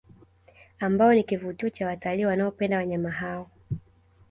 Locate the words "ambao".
0.79-1.13